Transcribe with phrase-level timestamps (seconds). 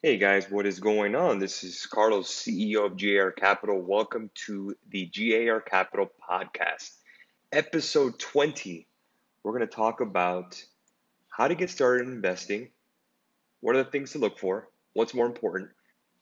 [0.00, 1.40] Hey guys, what is going on?
[1.40, 3.80] This is Carlos, CEO of GAR Capital.
[3.82, 6.92] Welcome to the GAR Capital podcast,
[7.50, 8.86] episode 20.
[9.42, 10.62] We're going to talk about
[11.28, 12.68] how to get started in investing,
[13.60, 15.70] what are the things to look for, what's more important.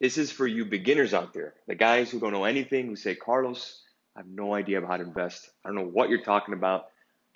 [0.00, 3.14] This is for you beginners out there, the guys who don't know anything, who say,
[3.14, 3.82] Carlos,
[4.16, 5.50] I have no idea about how to invest.
[5.62, 6.86] I don't know what you're talking about.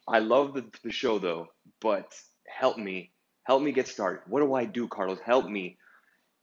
[0.09, 1.48] I love the, the show though,
[1.82, 2.14] but
[2.46, 3.12] help me.
[3.43, 4.22] Help me get started.
[4.27, 5.18] What do I do, Carlos?
[5.22, 5.77] Help me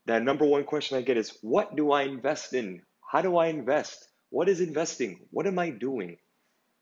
[0.08, 2.80] that number one question I get is what do I invest in?
[3.12, 4.08] How do I invest?
[4.30, 5.20] What is investing?
[5.30, 6.16] What am I doing?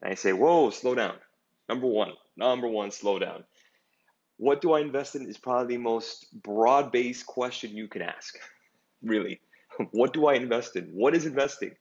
[0.00, 1.16] And I say, whoa, slow down.
[1.68, 3.44] Number one, number one, slow down.
[4.36, 8.38] What do I invest in is probably the most broad based question you can ask.
[9.02, 9.40] Really.
[9.92, 10.84] What do I invest in?
[10.86, 11.72] What is investing?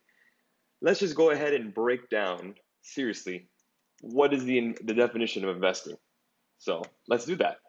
[0.82, 3.48] Let's just go ahead and break down seriously
[4.02, 5.96] what is the, the definition of investing.
[6.60, 7.60] So let's do that.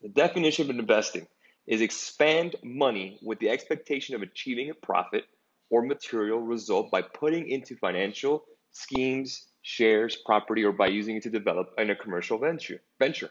[0.00, 1.26] The definition of investing
[1.66, 5.24] is expand money with the expectation of achieving a profit
[5.70, 11.30] or material result by putting into financial schemes, shares, property, or by using it to
[11.30, 12.80] develop in a commercial venture.
[12.98, 13.30] venture.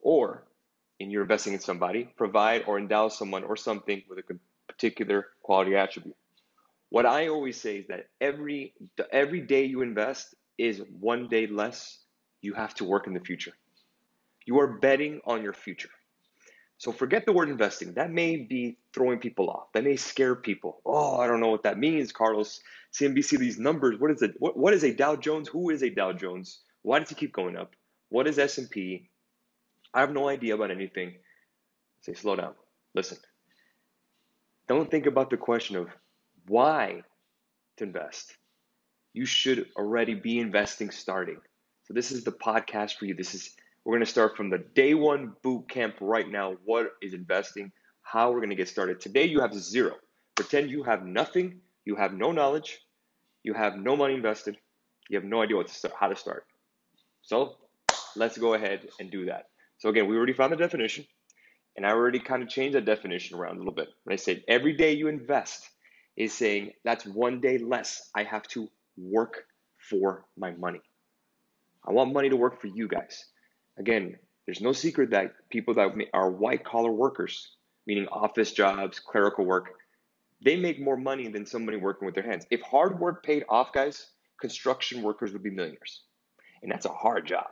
[0.00, 0.44] Or,
[1.00, 5.76] in your investing in somebody, provide or endow someone or something with a particular quality
[5.76, 6.16] attribute.
[6.90, 8.74] What I always say is that every
[9.10, 11.98] every day you invest is one day less
[12.40, 13.52] you have to work in the future.
[14.46, 15.88] You are betting on your future.
[16.84, 17.94] So forget the word investing.
[17.94, 19.72] That may be throwing people off.
[19.72, 20.82] That may scare people.
[20.84, 22.60] Oh, I don't know what that means, Carlos.
[22.92, 23.98] CNBC, these numbers.
[23.98, 24.34] What is it?
[24.38, 25.48] What, what is a Dow Jones?
[25.48, 26.60] Who is a Dow Jones?
[26.82, 27.72] Why does it keep going up?
[28.10, 29.08] What is S&P?
[29.94, 31.14] I have no idea about anything.
[32.02, 32.52] Say, slow down.
[32.94, 33.16] Listen.
[34.68, 35.88] Don't think about the question of
[36.48, 37.00] why
[37.78, 38.36] to invest.
[39.14, 41.38] You should already be investing starting.
[41.84, 43.14] So this is the podcast for you.
[43.14, 46.56] This is we're going to start from the day one boot camp right now.
[46.64, 47.70] What is investing?
[48.02, 49.00] How we're going to get started.
[49.00, 49.96] Today, you have zero.
[50.34, 51.60] Pretend you have nothing.
[51.84, 52.80] You have no knowledge.
[53.42, 54.56] You have no money invested.
[55.08, 56.46] You have no idea what to start, how to start.
[57.22, 57.56] So
[58.16, 59.48] let's go ahead and do that.
[59.78, 61.04] So again, we already found the definition,
[61.76, 63.88] and I already kind of changed that definition around a little bit.
[64.04, 65.68] When I said every day you invest
[66.16, 69.44] is saying that's one day less I have to work
[69.90, 70.80] for my money.
[71.86, 73.24] I want money to work for you guys.
[73.78, 79.44] Again, there's no secret that people that are white collar workers, meaning office jobs, clerical
[79.44, 79.74] work,
[80.44, 82.46] they make more money than somebody working with their hands.
[82.50, 84.08] If hard work paid off, guys,
[84.40, 86.02] construction workers would be millionaires.
[86.62, 87.46] And that's a hard job,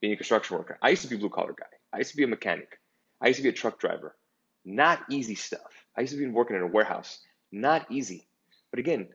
[0.00, 0.78] being a construction worker.
[0.80, 1.66] I used to be a blue collar guy.
[1.92, 2.78] I used to be a mechanic.
[3.20, 4.16] I used to be a truck driver.
[4.64, 5.86] Not easy stuff.
[5.96, 7.18] I used to be working in a warehouse.
[7.52, 8.26] Not easy.
[8.70, 9.08] But again,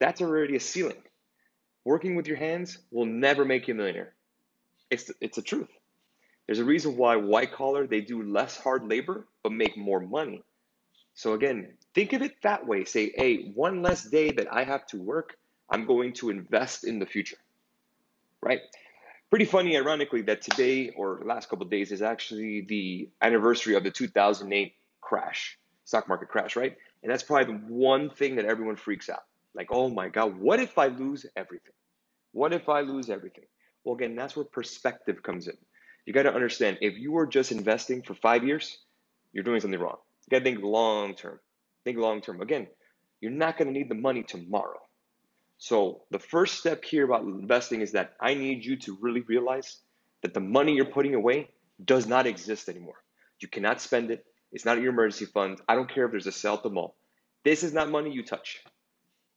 [0.00, 1.02] that's already a ceiling.
[1.84, 4.15] Working with your hands will never make you a millionaire.
[4.90, 5.68] It's it's the truth.
[6.46, 10.42] There's a reason why white collar they do less hard labor but make more money.
[11.14, 12.84] So again, think of it that way.
[12.84, 15.36] Say, hey, one less day that I have to work,
[15.70, 17.38] I'm going to invest in the future.
[18.42, 18.60] Right?
[19.30, 23.90] Pretty funny, ironically, that today or last couple days is actually the anniversary of the
[23.90, 26.76] 2008 crash, stock market crash, right?
[27.02, 29.24] And that's probably the one thing that everyone freaks out.
[29.54, 31.72] Like, oh my God, what if I lose everything?
[32.32, 33.46] What if I lose everything?
[33.86, 35.56] Well, again, that's where perspective comes in.
[36.06, 38.78] You got to understand if you are just investing for five years,
[39.32, 39.98] you're doing something wrong.
[40.26, 41.38] You got to think long term.
[41.84, 42.40] Think long term.
[42.40, 42.66] Again,
[43.20, 44.80] you're not going to need the money tomorrow.
[45.58, 49.78] So, the first step here about investing is that I need you to really realize
[50.22, 51.48] that the money you're putting away
[51.84, 53.04] does not exist anymore.
[53.40, 54.26] You cannot spend it.
[54.50, 55.60] It's not your emergency fund.
[55.68, 56.96] I don't care if there's a sale at the mall.
[57.44, 58.64] This is not money you touch.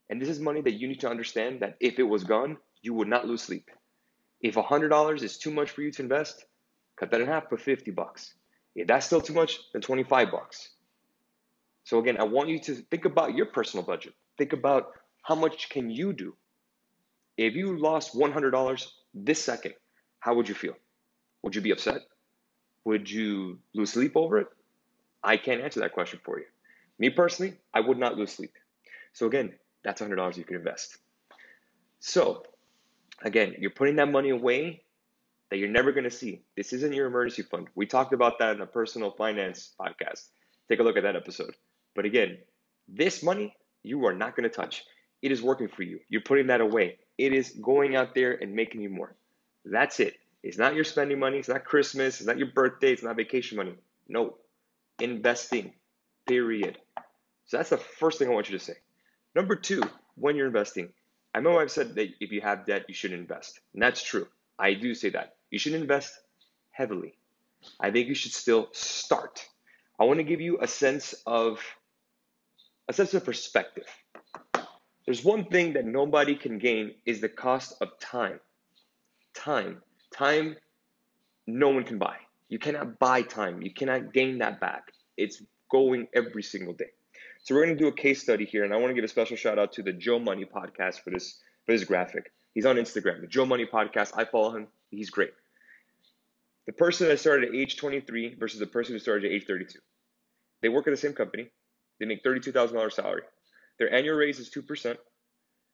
[0.09, 2.95] And this is money that you need to understand that if it was gone, you
[2.95, 3.69] would not lose sleep.
[4.41, 6.45] If $100 is too much for you to invest,
[6.97, 8.33] cut that in half, put 50 bucks.
[8.75, 10.69] If that's still too much, then 25 bucks.
[11.83, 14.13] So again, I want you to think about your personal budget.
[14.37, 14.91] Think about
[15.23, 16.35] how much can you do?
[17.37, 19.73] If you lost $100 this second,
[20.19, 20.75] how would you feel?
[21.43, 22.01] Would you be upset?
[22.85, 24.47] Would you lose sleep over it?
[25.23, 26.45] I can't answer that question for you.
[26.97, 28.53] Me personally, I would not lose sleep.
[29.13, 29.53] So again,
[29.83, 30.97] that's $100 you can invest.
[31.99, 32.43] So
[33.23, 34.83] Again, you're putting that money away
[35.49, 36.41] that you're never going to see.
[36.55, 37.67] This isn't your emergency fund.
[37.75, 40.29] We talked about that in a personal finance podcast.
[40.69, 41.55] Take a look at that episode.
[41.95, 42.37] But again,
[42.87, 44.83] this money you are not going to touch.
[45.21, 45.99] It is working for you.
[46.09, 46.97] You're putting that away.
[47.17, 49.15] It is going out there and making you more.
[49.65, 50.15] That's it.
[50.43, 51.37] It's not your spending money.
[51.37, 52.17] It's not Christmas.
[52.19, 52.93] It's not your birthday.
[52.93, 53.75] It's not vacation money.
[54.07, 54.37] No.
[54.99, 55.73] Investing.
[56.27, 56.77] Period.
[57.45, 58.75] So that's the first thing I want you to say.
[59.35, 59.81] Number two,
[60.15, 60.93] when you're investing,
[61.33, 63.59] I know I've said that if you have debt, you should invest.
[63.73, 64.27] And that's true.
[64.57, 65.35] I do say that.
[65.51, 66.13] You should invest
[66.71, 67.13] heavily.
[67.79, 69.45] I think you should still start.
[69.99, 71.61] I want to give you a sense of
[72.87, 73.85] a sense of perspective.
[75.05, 78.39] There's one thing that nobody can gain is the cost of time.
[79.33, 79.81] Time.
[80.11, 80.55] Time
[81.49, 82.15] no one can buy.
[82.47, 83.61] You cannot buy time.
[83.61, 84.91] You cannot gain that back.
[85.17, 85.41] It's
[85.71, 86.91] going every single day.
[87.43, 89.07] So we're going to do a case study here, and I want to give a
[89.07, 92.31] special shout out to the Joe Money podcast for this for this graphic.
[92.53, 94.11] He's on Instagram, the Joe Money podcast.
[94.15, 94.67] I follow him.
[94.89, 95.31] He's great.
[96.65, 99.79] The person that started at age 23 versus the person who started at age 32.
[100.61, 101.49] They work at the same company.
[101.99, 103.23] They make $32,000 salary.
[103.77, 104.97] Their annual raise is 2%.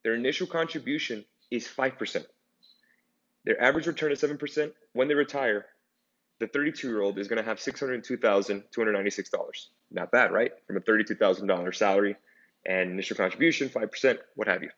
[0.03, 2.25] Their initial contribution is 5%.
[3.45, 4.71] Their average return is 7%.
[4.93, 5.65] When they retire,
[6.39, 9.67] the 32 year old is going to have $602,296.
[9.91, 10.51] Not bad, right?
[10.67, 12.15] From a $32,000 salary
[12.65, 14.69] and initial contribution, 5%, what have you.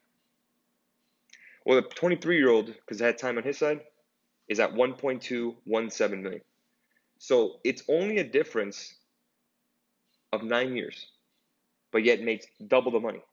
[1.65, 3.81] Well, the 23 year old, because I had time on his side,
[4.47, 6.41] is at 1.217 million.
[7.17, 8.93] So it's only a difference
[10.31, 11.07] of nine years,
[11.91, 13.23] but yet makes double the money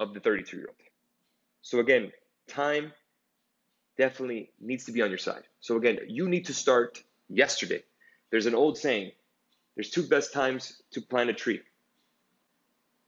[0.00, 0.76] of the 32 year old.
[1.62, 2.12] So again,
[2.48, 2.92] time
[3.98, 5.42] definitely needs to be on your side.
[5.60, 7.82] So again, you need to start yesterday.
[8.30, 9.12] There's an old saying,
[9.74, 11.60] there's two best times to plant a tree.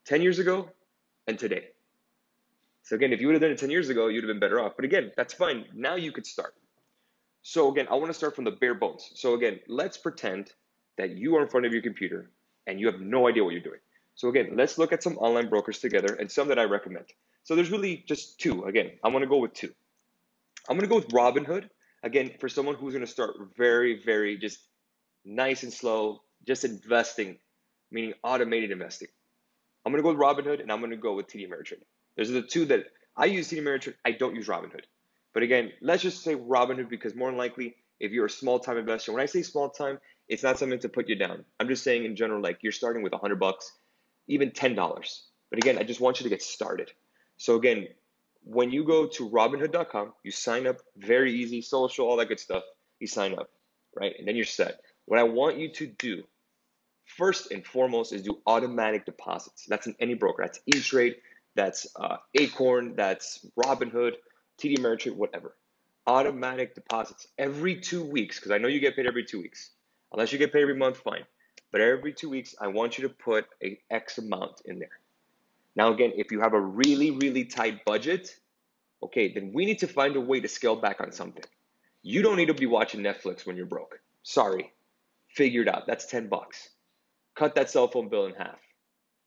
[0.06, 0.70] 10 years ago
[1.26, 1.66] and today.
[2.82, 4.60] So again, if you would have done it 10 years ago, you'd have been better
[4.60, 4.72] off.
[4.76, 5.66] But again, that's fine.
[5.74, 6.54] Now you could start.
[7.42, 9.10] So again, I want to start from the bare bones.
[9.14, 10.52] So again, let's pretend
[10.96, 12.30] that you are in front of your computer
[12.66, 13.80] and you have no idea what you're doing.
[14.14, 17.06] So again, let's look at some online brokers together and some that I recommend.
[17.44, 18.64] So there's really just two.
[18.64, 19.72] Again, I want to go with two.
[20.68, 21.68] I'm going to go with Robinhood.
[22.02, 24.58] Again, for someone who's going to start very, very just
[25.24, 27.38] nice and slow, just investing,
[27.90, 29.08] meaning automated investing.
[29.84, 31.82] I'm going to go with Robinhood and I'm going to go with TD Ameritrade.
[32.16, 32.84] Those are the two that
[33.16, 33.94] I use TD Ameritrade.
[34.04, 34.84] I don't use Robinhood.
[35.34, 38.76] But again, let's just say Robinhood because more than likely, if you're a small time
[38.76, 39.98] investor, when I say small time,
[40.28, 41.44] it's not something to put you down.
[41.58, 43.72] I'm just saying in general, like you're starting with 100 bucks,
[44.28, 44.76] even $10.
[45.50, 46.92] But again, I just want you to get started.
[47.38, 47.88] So again,
[48.44, 52.62] when you go to robinhood.com, you sign up, very easy, social, all that good stuff.
[53.00, 53.50] You sign up,
[53.94, 54.14] right?
[54.18, 54.80] And then you're set.
[55.06, 56.24] What I want you to do
[57.04, 59.66] first and foremost is do automatic deposits.
[59.66, 60.42] That's in any broker.
[60.42, 61.16] That's E-Trade,
[61.54, 64.12] that's uh, Acorn, that's Robinhood,
[64.60, 65.56] TD Ameritrade, whatever.
[66.06, 69.70] Automatic deposits every two weeks, because I know you get paid every two weeks.
[70.12, 71.24] Unless you get paid every month, fine.
[71.70, 75.00] But every two weeks, I want you to put a X amount in there.
[75.78, 78.34] Now, again, if you have a really, really tight budget,
[79.00, 81.44] okay, then we need to find a way to scale back on something.
[82.02, 84.00] You don't need to be watching Netflix when you're broke.
[84.24, 84.72] Sorry.
[85.28, 85.86] Figure it out.
[85.86, 86.70] That's 10 bucks.
[87.36, 88.58] Cut that cell phone bill in half.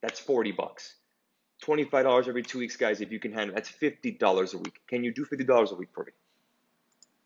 [0.01, 0.95] That's 40 bucks.
[1.63, 3.55] $25 every two weeks, guys, if you can handle.
[3.55, 4.81] That's $50 a week.
[4.89, 6.11] Can you do $50 a week for me?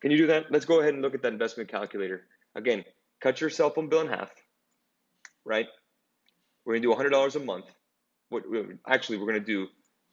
[0.01, 0.51] Can you do that?
[0.51, 2.27] Let's go ahead and look at that investment calculator.
[2.54, 2.86] Again,
[3.22, 4.30] cut your cell phone bill in half,
[5.45, 5.66] right?
[6.63, 7.66] We're gonna do $100 a month
[8.30, 8.44] what
[8.88, 9.68] actually we're gonna do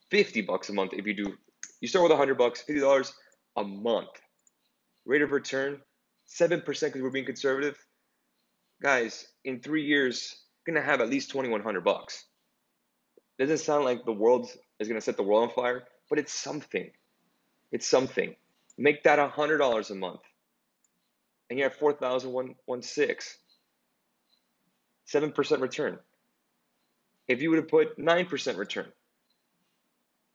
[0.09, 1.33] 50 bucks a month if you do
[1.81, 3.13] you start with 100 bucks 50 dollars
[3.57, 4.09] a month.
[5.05, 5.81] Rate of return
[6.27, 7.77] 7% because we're being conservative.
[8.81, 12.25] Guys in three years you're gonna have at least 2100 bucks.
[13.37, 14.49] Doesn't sound like the world
[14.79, 16.89] is gonna set the world on fire but it's something.
[17.71, 18.35] It's something.
[18.77, 20.21] Make that $100 a month
[21.49, 23.17] and you have 4016
[25.05, 25.99] 7% return
[27.27, 28.91] if you would have put 9% return,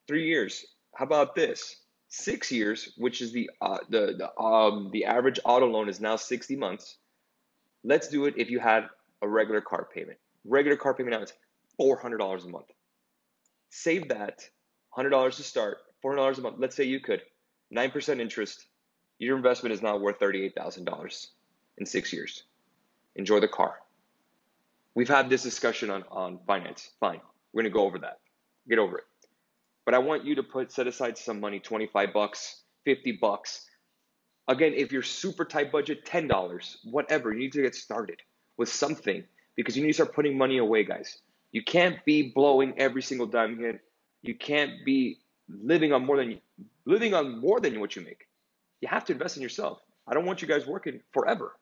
[0.07, 1.77] three years, how about this?
[2.09, 6.17] Six years, which is the, uh, the, the, um, the average auto loan is now
[6.17, 6.97] 60 months.
[7.85, 8.89] Let's do it if you had
[9.23, 10.19] a regular car payment.
[10.45, 11.33] Regular car payment now is
[11.81, 12.73] $400 a month.
[13.71, 14.49] Save that
[14.97, 16.57] $100 to start, $400 a month.
[16.59, 17.23] Let's say you could.
[17.75, 18.67] 9% interest.
[19.19, 21.27] Your investment is now worth $38,000
[21.77, 22.45] in six years.
[23.17, 23.77] Enjoy the car.
[24.99, 26.91] We've had this discussion on, on finance.
[26.99, 27.21] Fine.
[27.53, 28.19] We're gonna go over that.
[28.69, 29.05] Get over it.
[29.85, 33.65] But I want you to put set aside some money, 25 bucks, 50 bucks.
[34.49, 38.21] Again, if you're super tight budget, $10, whatever, you need to get started
[38.57, 39.23] with something
[39.55, 41.19] because you need to start putting money away, guys.
[41.53, 43.81] You can't be blowing every single dime here.
[44.23, 46.41] You can't be living on more than
[46.87, 48.27] living on more than what you make.
[48.81, 49.79] You have to invest in yourself.
[50.09, 51.55] I don't want you guys working forever.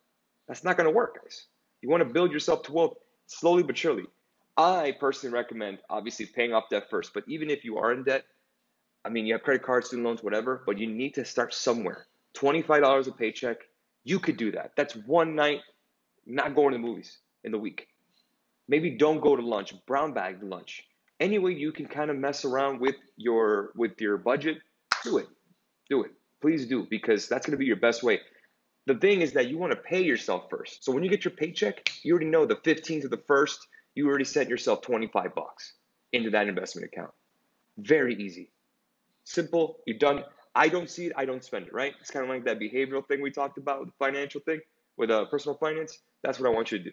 [0.49, 1.45] That's not going to work, guys.
[1.83, 2.95] You want to build yourself to wealth
[3.27, 4.05] slowly but surely.
[4.57, 8.25] I personally recommend obviously paying off debt first, but even if you are in debt,
[9.05, 12.07] I mean, you have credit cards, student loans, whatever, but you need to start somewhere.
[12.35, 13.59] $25 a paycheck,
[14.05, 14.73] you could do that.
[14.77, 15.61] That's one night
[16.27, 17.89] not going to the movies in the week.
[18.69, 20.85] Maybe don't go to lunch, brown bag lunch.
[21.21, 24.59] Any way you can kind of mess around with your with your budget,
[25.05, 25.29] do it.
[25.89, 26.11] Do it.
[26.43, 28.21] Please do because that's going to be your best way.
[28.87, 30.85] The thing is that you want to pay yourself first.
[30.85, 33.67] So when you get your paycheck, you already know the 15th of the first,
[33.97, 35.73] you already sent yourself 25 bucks
[36.13, 37.11] into that investment account.
[37.79, 38.53] Very easy.
[39.25, 40.23] Simple, you're done.
[40.55, 41.95] I don't see it, I don't spend it, right?
[42.01, 44.61] It's kind of like that behavioral thing we talked about, the financial thing
[44.97, 45.99] with uh, personal finance.
[46.23, 46.91] That's what I want you to do.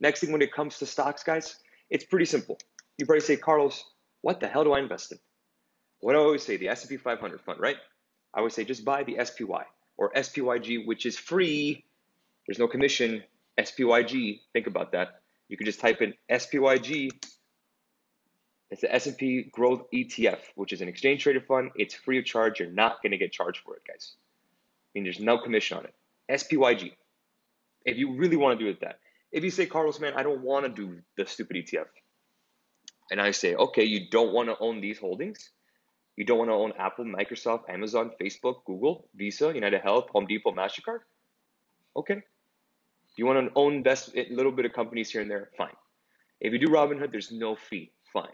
[0.00, 1.56] Next thing when it comes to stocks, guys,
[1.90, 2.58] it's pretty simple.
[2.98, 3.84] You probably say, Carlos,
[4.22, 5.18] what the hell do I invest in?
[6.00, 6.56] What do I always say?
[6.56, 7.76] The S&P 500 fund, right?
[8.32, 9.64] I always say just buy the SPY
[9.96, 11.84] or SPYG, which is free.
[12.46, 13.22] There's no commission.
[13.58, 15.20] SPYG, think about that.
[15.48, 17.10] You can just type in SPYG
[18.74, 21.70] it's the S&P Growth ETF, which is an exchange traded fund.
[21.76, 22.58] It's free of charge.
[22.58, 24.14] You're not going to get charged for it, guys.
[24.16, 25.94] I mean, there's no commission on it.
[26.28, 26.90] SPYG.
[27.84, 28.98] If you really want to do it that.
[29.30, 31.86] If you say, Carlos, man, I don't want to do the stupid ETF.
[33.12, 35.50] And I say, okay, you don't want to own these holdings.
[36.16, 40.52] You don't want to own Apple, Microsoft, Amazon, Facebook, Google, Visa, United Health, Home Depot,
[40.52, 41.00] MasterCard?
[41.96, 42.22] Okay.
[43.16, 45.50] You want to own best eh, little bit of companies here and there?
[45.56, 45.76] Fine.
[46.40, 47.92] If you do Robinhood, there's no fee.
[48.12, 48.32] Fine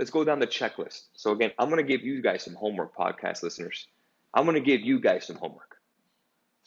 [0.00, 1.08] let's go down the checklist.
[1.14, 3.86] So again, I'm going to give you guys some homework, podcast listeners.
[4.32, 5.76] I'm going to give you guys some homework.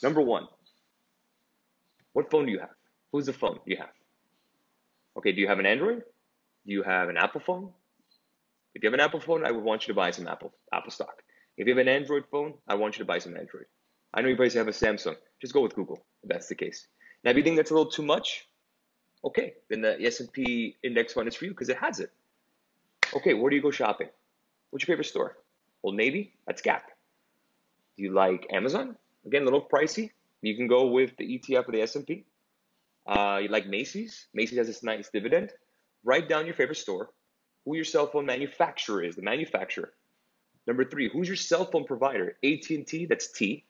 [0.04, 0.48] Number one,
[2.14, 2.76] what phone do you have?
[3.12, 3.90] Who's the phone you have?
[5.18, 6.04] Okay, do you have an Android?
[6.66, 7.72] Do you have an Apple phone?
[8.76, 10.92] If you have an Apple phone, I would want you to buy some Apple Apple
[10.92, 11.22] stock.
[11.58, 13.66] If you have an Android phone, I want you to buy some Android.
[14.14, 15.16] I know you guys have a Samsung.
[15.42, 16.88] Just go with Google if that's the case.
[17.24, 18.48] Now, if you think that's a little too much,
[19.24, 22.12] okay, then the S&P index fund is for you because it has it.
[23.16, 24.10] Okay, where do you go shopping?
[24.70, 25.38] What's your favorite store?
[25.84, 26.34] Old Navy?
[26.48, 26.90] That's Gap.
[27.96, 28.96] Do you like Amazon?
[29.26, 30.12] Again, a little pricey.
[30.42, 32.26] You can go with the ETF or the S&P.
[33.06, 34.28] Uh, you like Macy's?
[34.34, 35.52] Macy's has this nice dividend.
[36.04, 37.12] Write down your favorite store,
[37.66, 39.94] who your cell phone manufacturer is, the manufacturer.
[40.68, 42.38] Number three, who's your cell phone provider?
[42.44, 43.64] AT&T, that's T.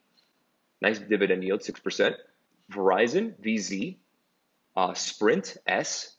[0.81, 2.15] Nice dividend yield, 6%.
[2.71, 3.97] Verizon, VZ.
[4.75, 6.15] Uh, Sprint, S.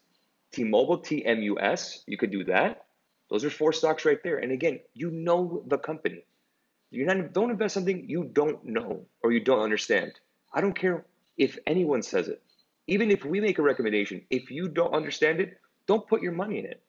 [0.52, 2.02] T-Mobile, TMUS.
[2.06, 2.84] You could do that.
[3.30, 4.38] Those are four stocks right there.
[4.38, 6.24] And again, you know the company.
[6.92, 10.12] Not don't invest something you don't know or you don't understand.
[10.52, 11.04] I don't care
[11.36, 12.40] if anyone says it.
[12.86, 16.60] Even if we make a recommendation, if you don't understand it, don't put your money
[16.60, 16.80] in it.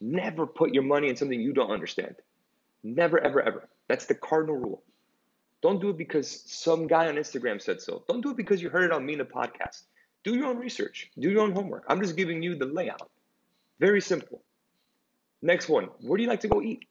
[0.00, 2.14] Never put your money in something you don't understand.
[2.84, 3.68] Never, ever, ever.
[3.88, 4.82] That's the cardinal rule.
[5.60, 8.04] Don't do it because some guy on Instagram said so.
[8.08, 9.82] Don't do it because you heard it on me in a podcast.
[10.22, 11.10] Do your own research.
[11.18, 11.84] Do your own homework.
[11.88, 13.10] I'm just giving you the layout.
[13.80, 14.42] Very simple.
[15.42, 15.88] Next one.
[16.00, 16.86] Where do you like to go eat?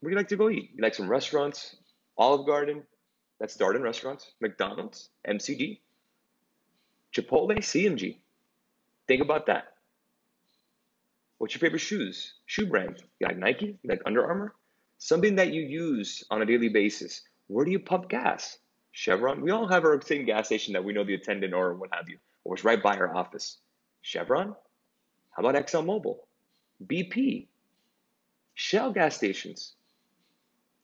[0.00, 0.70] Where do you like to go eat?
[0.74, 1.76] You like some restaurants?
[2.20, 2.82] Olive Garden,
[3.38, 5.80] that's Darden Restaurants, McDonald's, MCD,
[7.14, 8.18] Chipotle, CMG.
[9.08, 9.74] Think about that.
[11.40, 12.34] What's your favorite shoes?
[12.44, 13.02] Shoe brand?
[13.18, 13.78] You like Nike?
[13.82, 14.54] You like Under Armour?
[14.98, 17.22] Something that you use on a daily basis.
[17.46, 18.58] Where do you pump gas?
[18.92, 19.40] Chevron?
[19.40, 22.10] We all have our same gas station that we know the attendant or what have
[22.10, 23.56] you, or it's right by our office.
[24.02, 24.54] Chevron?
[25.30, 26.18] How about ExxonMobil?
[26.86, 27.46] BP,
[28.52, 29.76] Shell gas stations.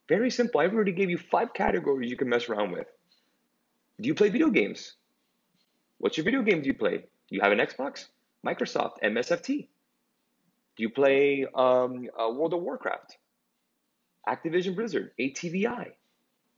[0.08, 0.62] Very simple.
[0.62, 2.86] I already gave you five categories you can mess around with.
[4.00, 4.94] Do you play video games?
[5.98, 6.96] What's your video game do you play?
[6.96, 8.06] Do you have an Xbox?
[8.42, 9.68] Microsoft, MSFT.
[10.76, 13.16] Do you play um, uh, World of Warcraft?
[14.28, 15.92] Activision Blizzard, ATVI.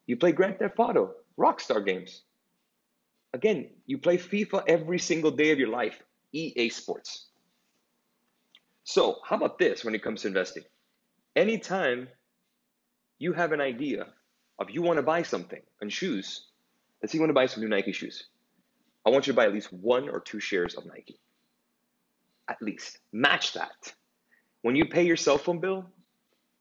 [0.06, 2.22] You play Grand Theft Auto, Rockstar Games.
[3.34, 7.28] Again, you play FIFA every single day of your life, EA Sports.
[8.84, 10.64] So, how about this when it comes to investing?
[11.37, 12.08] Anytime
[13.18, 14.06] you have an idea
[14.58, 16.46] of you want to buy something and shoes,
[17.02, 18.25] let's say you want to buy some new Nike shoes.
[19.06, 21.20] I want you to buy at least one or two shares of Nike.
[22.48, 22.98] At least.
[23.12, 23.92] Match that.
[24.62, 25.86] When you pay your cell phone bill,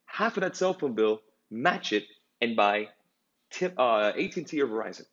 [0.05, 2.05] half of that cell phone bill, match it
[2.41, 2.89] and buy
[3.49, 5.05] tip, uh, AT&T or Verizon.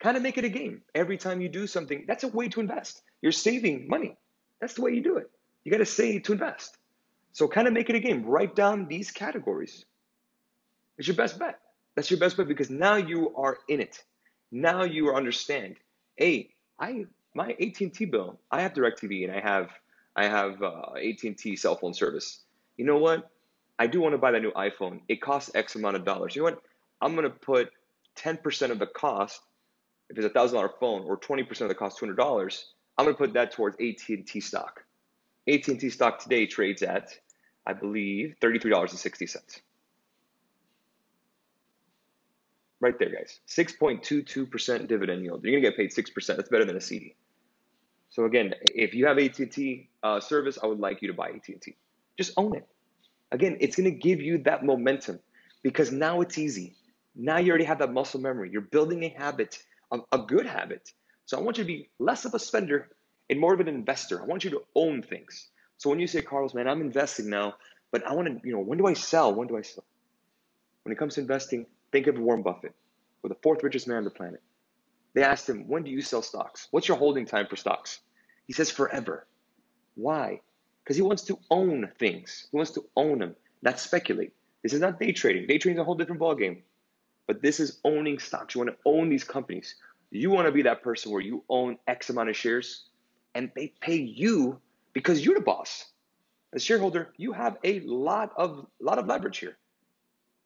[0.00, 0.82] Kind of make it a game.
[0.94, 3.02] Every time you do something, that's a way to invest.
[3.20, 4.16] You're saving money.
[4.60, 5.30] That's the way you do it.
[5.64, 6.76] You got to save to invest.
[7.32, 8.24] So kind of make it a game.
[8.24, 9.84] Write down these categories.
[10.98, 11.60] It's your best bet.
[11.94, 14.02] That's your best bet because now you are in it.
[14.50, 15.76] Now you understand.
[16.16, 18.38] Hey, I my AT&T bill.
[18.50, 19.70] I have DirecTV and I have
[20.14, 22.40] I have uh, AT&T cell phone service.
[22.76, 23.30] You know what?
[23.78, 25.00] I do want to buy that new iPhone.
[25.08, 26.36] It costs X amount of dollars.
[26.36, 26.62] You know what?
[27.00, 27.70] I'm gonna put
[28.16, 29.40] 10% of the cost.
[30.10, 32.62] If it's a thousand dollar phone or 20% of the cost, $200.
[32.98, 34.84] I'm gonna put that towards AT&T stock.
[35.48, 37.08] AT&T stock today trades at,
[37.66, 39.60] I believe, $33.60.
[42.80, 43.40] Right there, guys.
[43.48, 45.44] 6.22% dividend yield.
[45.44, 46.36] You're gonna get paid 6%.
[46.36, 47.14] That's better than a CD.
[48.12, 51.74] So again, if you have AT&T uh, service, I would like you to buy AT&T.
[52.16, 52.68] Just own it.
[53.32, 55.18] Again, it's gonna give you that momentum
[55.62, 56.74] because now it's easy.
[57.16, 58.50] Now you already have that muscle memory.
[58.52, 59.58] You're building a habit
[59.92, 60.90] a, a good habit.
[61.26, 62.88] So I want you to be less of a spender
[63.30, 64.20] and more of an investor.
[64.20, 65.48] I want you to own things.
[65.76, 67.54] So when you say, Carlos, man, I'm investing now,
[67.90, 69.34] but I want to, you know, when do I sell?
[69.34, 69.84] When do I sell?
[70.82, 72.74] When it comes to investing, think of Warren Buffett,
[73.22, 74.42] or the fourth richest man on the planet.
[75.14, 76.68] They asked him, when do you sell stocks?
[76.70, 78.00] What's your holding time for stocks?
[78.46, 79.26] He says, forever.
[79.94, 80.40] Why?
[80.82, 82.48] Because he wants to own things.
[82.50, 84.32] He wants to own them, not speculate.
[84.62, 85.46] This is not day trading.
[85.46, 86.62] Day trading is a whole different ballgame.
[87.26, 88.54] But this is owning stocks.
[88.54, 89.76] You want to own these companies.
[90.10, 92.86] You want to be that person where you own X amount of shares
[93.34, 94.58] and they pay you
[94.92, 95.86] because you're the boss.
[96.52, 99.56] As shareholder, you have a lot of lot of leverage here.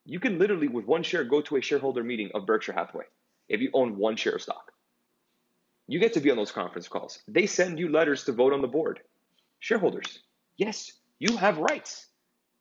[0.05, 3.07] You can literally, with one share, go to a shareholder meeting of Berkshire Hathaway
[3.49, 4.73] if you own one share of stock.
[5.89, 7.21] You get to be on those conference calls.
[7.29, 9.01] They send you letters to vote on the board.
[9.61, 10.21] Shareholders,
[10.57, 12.07] yes, you have rights.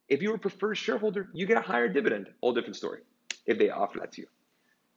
[0.07, 2.29] If you're a preferred shareholder, you get a higher dividend.
[2.41, 3.01] All different story
[3.45, 4.27] if they offer that to you.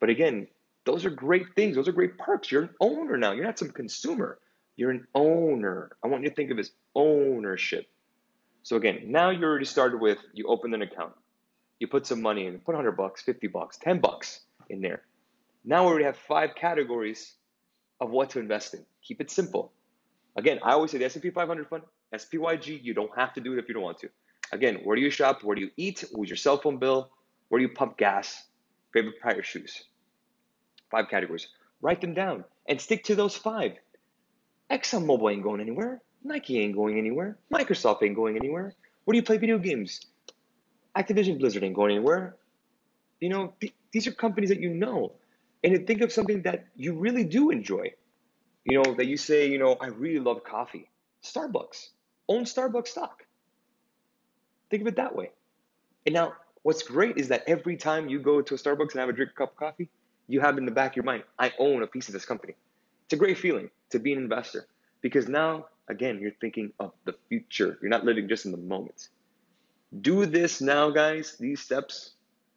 [0.00, 0.46] But again,
[0.84, 1.76] those are great things.
[1.76, 2.52] Those are great perks.
[2.52, 3.32] You're an owner now.
[3.32, 4.38] You're not some consumer.
[4.76, 5.90] You're an owner.
[6.04, 7.86] I want you to think of it as ownership.
[8.62, 11.14] So again, now you already started with you opened an account.
[11.80, 15.02] You put some money in, put 100 bucks, 50 bucks, 10 bucks in there.
[15.68, 17.34] Now we already have five categories
[18.00, 18.86] of what to invest in.
[19.02, 19.70] Keep it simple.
[20.34, 21.82] Again, I always say the S&P 500 fund,
[22.14, 24.08] SPYG, you don't have to do it if you don't want to.
[24.50, 25.44] Again, where do you shop?
[25.44, 26.04] Where do you eat?
[26.14, 27.10] Who's your cell phone bill?
[27.50, 28.44] Where do you pump gas?
[28.94, 29.84] Favorite pair of shoes?
[30.90, 31.48] Five categories.
[31.82, 33.72] Write them down and stick to those five.
[34.70, 36.00] ExxonMobil ain't going anywhere.
[36.24, 37.36] Nike ain't going anywhere.
[37.52, 38.74] Microsoft ain't going anywhere.
[39.04, 40.00] Where do you play video games?
[40.96, 42.36] Activision Blizzard ain't going anywhere.
[43.20, 45.12] You know, th- these are companies that you know.
[45.64, 47.92] And think of something that you really do enjoy.
[48.64, 50.90] You know, that you say, you know, I really love coffee.
[51.22, 51.88] Starbucks.
[52.28, 53.24] Own Starbucks stock.
[54.70, 55.30] Think of it that way.
[56.06, 59.08] And now, what's great is that every time you go to a Starbucks and have
[59.08, 59.88] a drink a cup of coffee,
[60.28, 62.54] you have in the back of your mind, I own a piece of this company.
[63.04, 64.66] It's a great feeling to be an investor
[65.00, 67.78] because now, again, you're thinking of the future.
[67.80, 69.08] You're not living just in the moment.
[70.02, 72.10] Do this now, guys, these steps.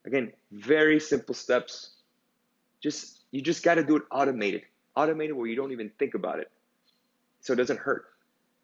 [0.06, 1.92] Again, very simple steps.
[2.82, 4.64] Just you just got to do it automated.
[4.96, 6.52] Automated where you don't even think about it.
[7.42, 8.06] So it doesn't hurt.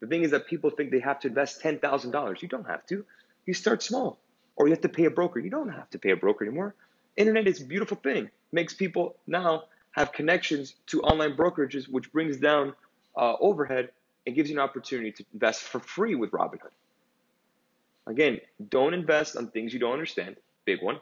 [0.00, 2.42] The thing is that people think they have to invest $10,000.
[2.42, 3.04] You don't have to.
[3.46, 4.18] You start small.
[4.56, 5.40] Or you have to pay a broker.
[5.40, 6.74] You don't have to pay a broker anymore.
[7.16, 8.30] Internet is a beautiful thing.
[8.52, 12.74] Makes people now have connections to online brokerages, which brings down
[13.16, 13.90] uh, overhead
[14.26, 16.70] and gives you an opportunity to invest for free with Robinhood.
[18.06, 20.36] Again, don't invest on things you don't understand.
[20.64, 20.98] Big one.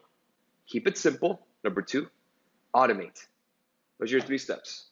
[0.66, 1.46] Keep it simple.
[1.62, 2.08] Number two,
[2.76, 3.26] automate.
[3.98, 4.84] Those are your three steps.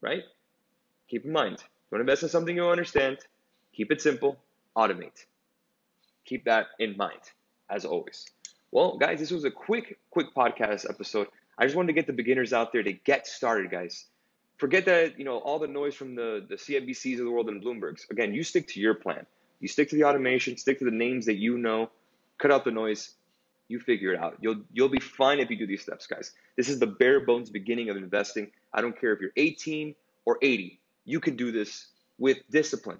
[0.00, 0.22] Right?
[1.08, 3.18] Keep in mind, you want to invest in something you understand.
[3.72, 4.38] Keep it simple.
[4.76, 5.26] Automate.
[6.24, 7.20] Keep that in mind,
[7.68, 8.26] as always.
[8.70, 11.28] Well, guys, this was a quick, quick podcast episode.
[11.58, 14.06] I just wanted to get the beginners out there to get started, guys.
[14.58, 17.62] Forget that, you know, all the noise from the, the CNBCs of the world and
[17.62, 18.08] Bloombergs.
[18.10, 19.26] Again, you stick to your plan.
[19.60, 21.90] You stick to the automation, stick to the names that you know,
[22.38, 23.14] cut out the noise,
[23.68, 24.36] you figure it out.
[24.40, 26.32] You'll you'll be fine if you do these steps, guys.
[26.56, 28.50] This is the bare bones beginning of investing.
[28.72, 29.94] I don't care if you're 18
[30.26, 30.80] or 80.
[31.04, 32.98] You can do this with discipline.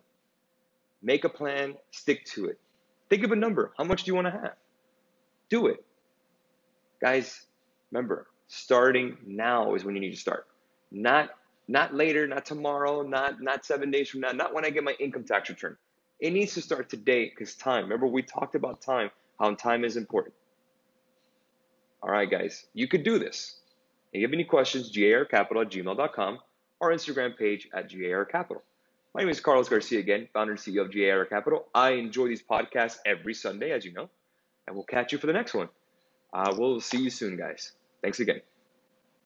[1.03, 2.59] Make a plan, stick to it.
[3.11, 3.73] Think of a number.
[3.77, 4.55] How much do you want to have?
[5.49, 5.85] do it.
[7.01, 7.47] Guys,
[7.91, 10.47] remember, starting now is when you need to start.
[10.91, 11.31] Not
[11.69, 14.97] not later, not tomorrow, not not 7 days from now, not when I get my
[14.99, 15.77] income tax return.
[16.21, 17.85] It needs to start today cuz time.
[17.85, 20.35] Remember we talked about time, how time is important.
[22.05, 23.57] All right, guys, you could do this.
[24.13, 26.39] If you have any questions, garcapital at gmail.com
[26.79, 28.61] or Instagram page at garcapital.
[29.15, 31.67] My name is Carlos Garcia again, founder and CEO of GAR Capital.
[31.75, 34.11] I enjoy these podcasts every Sunday, as you know
[34.67, 35.69] and we'll catch you for the next one.
[36.33, 37.73] Uh, we'll see you soon, guys.
[38.03, 38.41] Thanks again.